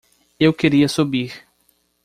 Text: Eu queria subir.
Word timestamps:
Eu 0.39 0.51
queria 0.51 0.89
subir. 0.89 1.45